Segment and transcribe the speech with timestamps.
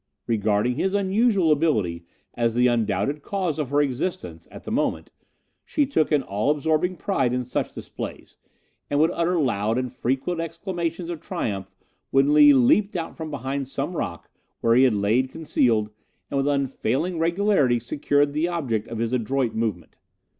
[0.25, 5.11] Regarding his unusual ability as the undoubted cause of her existence at that moment,
[5.63, 8.35] she took an all absorbing pride in such displays,
[8.89, 11.69] and would utter loud and frequent exclamations of triumph
[12.09, 14.27] when Lee leaped out from behind some rock,
[14.61, 15.91] where he had lain concealed,
[16.31, 19.97] and with unfailing regularity secured the object of his adroit movement.